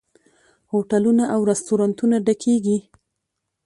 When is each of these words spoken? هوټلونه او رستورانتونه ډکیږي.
هوټلونه 0.71 1.23
او 1.33 1.39
رستورانتونه 1.51 2.15
ډکیږي. 2.27 2.77